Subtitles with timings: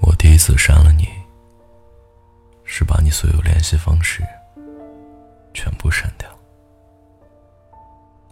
[0.00, 1.08] 我第一次删了你，
[2.64, 4.22] 是把你所有联系方式
[5.52, 6.28] 全部删掉，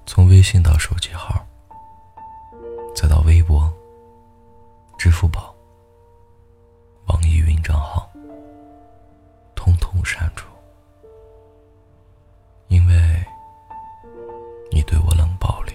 [0.07, 1.47] 从微信到手机号，
[2.95, 3.73] 再到微博、
[4.99, 5.55] 支付宝、
[7.07, 8.11] 网易云账号，
[9.55, 10.49] 通通删除，
[12.69, 13.25] 因为
[14.73, 15.73] 你对我冷暴力，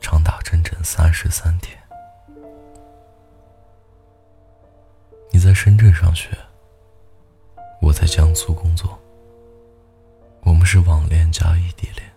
[0.00, 1.76] 长达整整三十三天。
[5.32, 6.28] 你在深圳上学，
[7.80, 8.98] 我在江苏工作。
[10.42, 12.10] 我们是网恋加异地恋。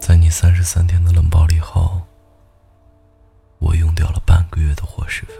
[0.00, 2.00] 在你三十三天的冷暴力后，
[3.58, 5.34] 我用掉了半个月的伙食费，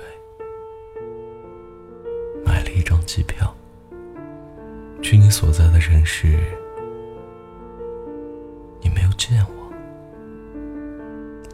[2.45, 3.55] 买了一张机票，
[5.03, 6.39] 去你所在的城市。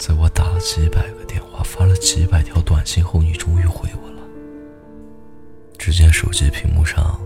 [0.04, 4.20] 在我打了几百个电话、发了几百条短信后，你终于回我了。
[5.78, 7.20] 只见手机屏幕上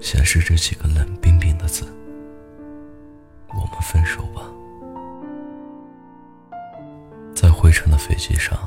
[0.00, 1.84] 显示着几个冷冰冰的字
[3.52, 4.40] ：“我们分手吧。”
[7.36, 8.58] 在回程的飞机上，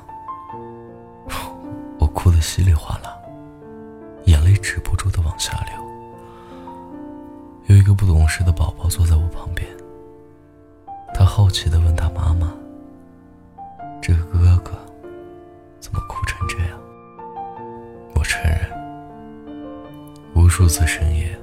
[1.98, 3.18] 我哭得稀里哗啦，
[4.26, 5.74] 眼泪止不住的往下流。
[7.66, 9.68] 有一个不懂事的宝宝坐在我旁边，
[11.16, 12.54] 他好奇的问他妈妈
[14.06, 14.72] ：“这个哥哥
[15.80, 16.78] 怎么哭成这样？”
[18.14, 18.70] 我承认，
[20.36, 21.34] 无数次深夜，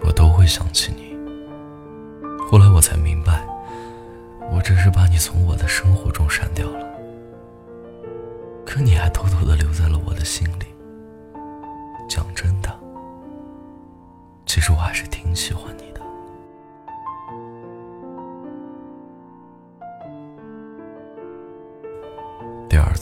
[0.00, 1.16] 我都会想起你。
[2.50, 3.40] 后来我才明白。
[4.50, 6.86] 我只是把你从我的生活中删掉了，
[8.66, 10.66] 可你还偷偷的留在了我的心里。
[12.08, 12.68] 讲真的，
[14.44, 15.84] 其实我还是挺喜欢你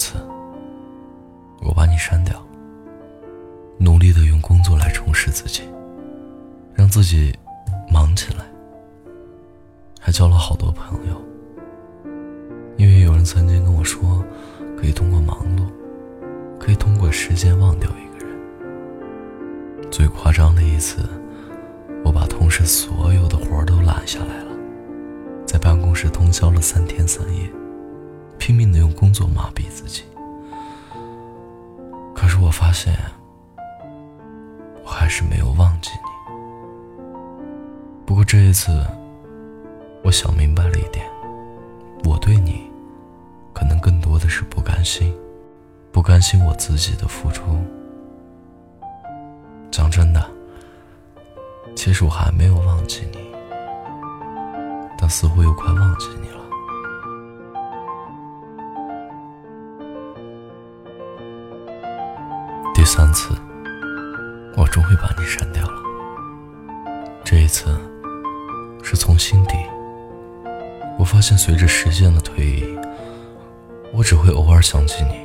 [0.00, 0.14] 次，
[1.60, 2.42] 我把你删掉，
[3.78, 5.62] 努力的用工作来充实自己，
[6.72, 7.36] 让自己
[7.92, 8.46] 忙起来，
[10.00, 11.20] 还交了好多朋友。
[12.78, 14.24] 因为有人曾经跟我说，
[14.74, 15.66] 可以通过忙碌，
[16.58, 19.90] 可以通过时间忘掉一个人。
[19.90, 21.06] 最夸张的一次，
[22.02, 24.56] 我把同事所有的活都揽下来了，
[25.44, 27.42] 在办公室通宵了三天三夜，
[28.50, 30.02] 拼命的用工作麻痹自己。
[32.12, 32.92] 可是我发现，
[34.82, 36.34] 我还是没有忘记你。
[38.04, 38.84] 不过这一次，
[40.02, 41.06] 我想明白了一点，
[42.02, 42.68] 我对你。
[43.54, 45.14] 可能更多的是不甘心，
[45.92, 47.44] 不甘心我自己的付出。
[49.70, 50.28] 讲真的，
[51.76, 53.30] 其实我还没有忘记你，
[54.98, 56.39] 但似乎又快忘记你了。
[62.80, 63.34] 第三次，
[64.56, 65.82] 我终于把你删掉了。
[67.22, 67.78] 这一次，
[68.82, 69.54] 是从心底。
[70.98, 72.78] 我发现，随着时间的推移。
[73.92, 75.20] 我只会偶尔想起你，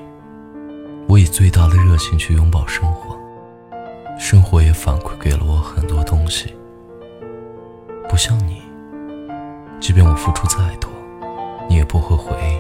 [1.08, 3.18] 我以最大的热情去拥抱生活，
[4.20, 6.54] 生活也反馈给了我很多东西。
[8.10, 8.62] 不像你，
[9.80, 10.92] 即便我付出再多，
[11.70, 12.60] 你也不会回应。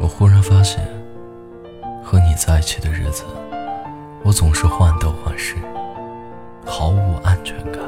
[0.00, 0.86] 我忽然发现，
[2.04, 3.24] 和你在一起的日子，
[4.26, 5.54] 我总是患得患失，
[6.64, 7.80] 毫无安全感，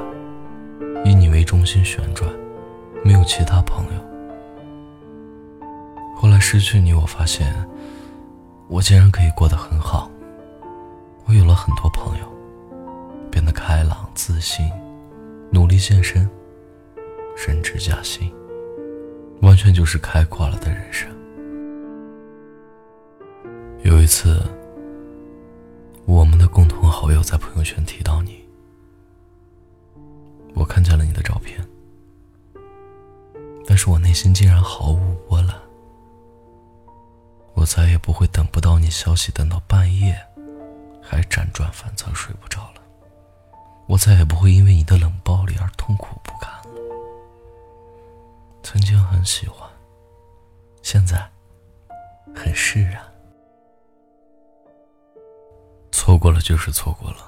[1.04, 2.30] 以你为中心旋转，
[3.02, 4.00] 没有其他朋友。
[6.14, 7.52] 后来失去你，我发现
[8.68, 10.08] 我竟然可以过得很好。
[11.26, 12.32] 我有了很多朋友，
[13.32, 14.70] 变得开朗自信，
[15.50, 16.30] 努力健身，
[17.36, 18.32] 升职加薪，
[19.42, 21.10] 完全就是开挂了的人生。
[23.82, 24.40] 有一次，
[26.08, 28.42] 我们的共同好友在朋友圈提到你，
[30.54, 31.62] 我看见了你的照片，
[33.66, 35.54] 但是我内心竟然毫无波澜。
[37.52, 40.18] 我再也不会等不到你消息，等到半夜，
[41.02, 42.80] 还辗转反侧睡不着了。
[43.86, 46.80] 我再也不会因为你的冷暴力而痛苦不堪了。
[48.62, 49.68] 曾经很喜欢，
[50.80, 51.30] 现在
[52.34, 52.98] 很释然。
[56.08, 57.18] 错过了就是错过了，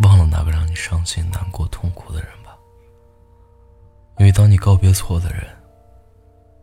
[0.00, 2.54] 忘了那个让你伤心、难过、痛苦的人吧。
[4.18, 5.42] 因为当你告别错的人，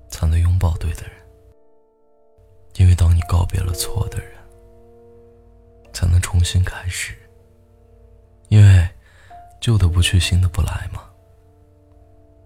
[0.07, 1.13] 才能拥抱对的人。
[2.75, 4.31] 因为当你告别了错的人，
[5.93, 7.17] 才能重新开始。
[8.49, 8.87] 因为
[9.59, 11.09] 旧的不去，新的不来嘛。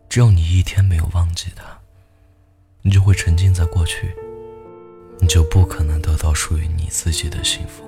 [0.07, 1.77] 只要你一天没有忘记他，
[2.81, 4.15] 你就会沉浸在过去，
[5.33, 7.83] 就不可能得到属于你自己的幸福。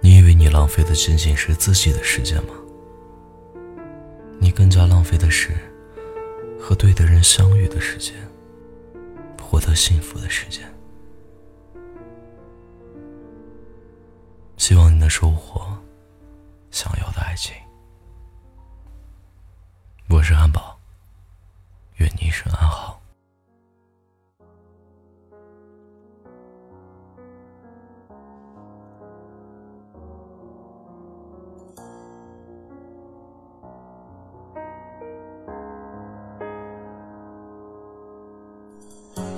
[0.00, 2.54] 你以为你浪费的仅仅是自己的时间吗？
[4.40, 5.50] 你更加浪费的是
[6.58, 8.16] 和对的人相遇的时间，
[9.40, 10.64] 获得幸福的时间。
[14.56, 15.64] 希望你能收获
[16.72, 17.54] 想要的爱情。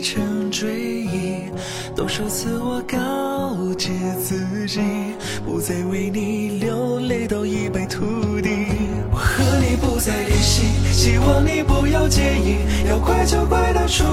[0.00, 1.50] 成追忆；
[1.94, 3.90] 多少次我告诫
[4.22, 4.80] 自己，
[5.44, 8.50] 不再为你流泪到一败涂地。
[9.10, 12.56] 我和你不再联系，希望你不要介意，
[12.88, 14.04] 要怪就怪当初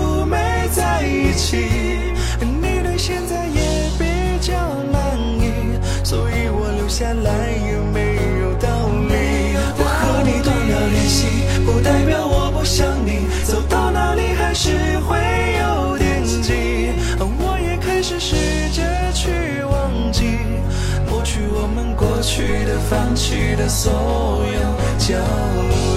[22.90, 24.60] 放弃的所有
[24.98, 25.16] 交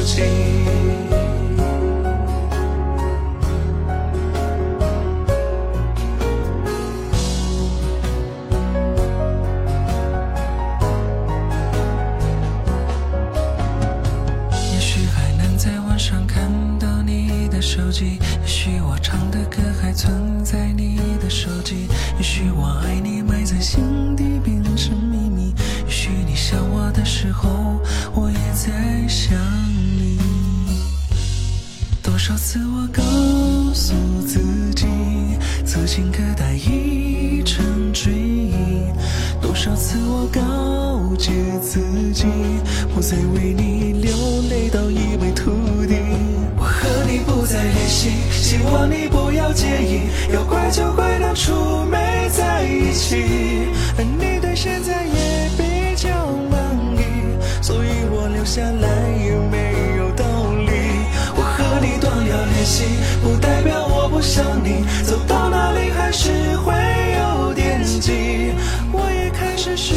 [0.04, 0.22] 集。
[14.72, 23.17] 也许还能在网上看到你的手机，也许我唱的歌还存在你的手机，也许我爱你
[40.48, 41.30] 了解
[41.60, 41.80] 自
[42.12, 42.24] 己，
[42.94, 44.10] 不再为你流
[44.48, 45.50] 泪到一败涂
[45.86, 45.96] 地。
[46.56, 53.68] 我和你不再联系，希望你不要介意，要怪就怪当初没在一起。
[53.98, 56.08] 而你对现在也比较
[56.50, 56.58] 满
[56.96, 57.02] 意，
[57.62, 58.88] 所以我留下来
[59.22, 60.24] 也没有道
[60.66, 60.72] 理。
[61.36, 62.84] 我和你断了联系，
[63.22, 66.72] 不代表我不想你，走到哪里还是会
[67.18, 68.52] 有惦记。
[68.92, 69.94] 我也开始学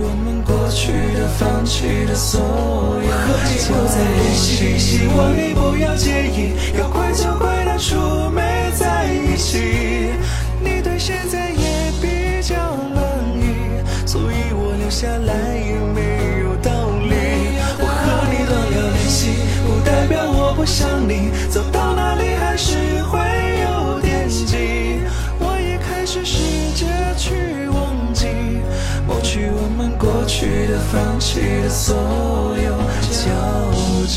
[0.00, 3.10] 我们过去的、放弃的所有。
[3.10, 8.40] 和你不再联系，希望你不要介意，要怪就怪当初没
[8.78, 10.14] 在一起。
[10.60, 12.54] 你对现在也比较
[12.94, 13.02] 满
[13.38, 16.70] 意，所以我留下来也没有道
[17.08, 17.14] 理。
[17.80, 21.62] 我和你断了联系，不代表我不想你，走
[30.66, 31.96] 的、放弃的所
[32.56, 32.76] 有
[33.10, 34.07] 交集。